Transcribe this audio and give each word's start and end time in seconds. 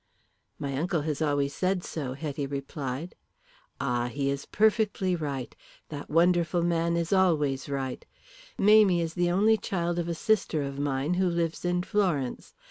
"My 0.57 0.75
uncle 0.77 1.01
has 1.01 1.21
always 1.21 1.53
said 1.53 1.83
so," 1.83 2.13
Hetty 2.13 2.47
replied. 2.47 3.13
"And 3.79 4.11
he 4.11 4.31
is 4.31 4.47
perfectly 4.47 5.15
right. 5.15 5.55
That 5.89 6.09
wonderful 6.09 6.63
man 6.63 6.97
always 7.13 7.61
is 7.61 7.69
right. 7.69 8.03
Mamie 8.57 9.01
is 9.03 9.13
the 9.13 9.29
only 9.29 9.57
child 9.57 9.99
of 9.99 10.07
a 10.09 10.15
sister 10.15 10.63
of 10.63 10.79
mine 10.79 11.13
who 11.21 11.29
lives 11.29 11.63
in 11.63 11.83
Florence. 11.83 12.55